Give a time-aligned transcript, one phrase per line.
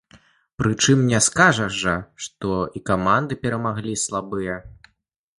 [0.59, 1.93] Прычым не скажаш жа,
[2.27, 4.57] што і каманды перамаглі слабыя.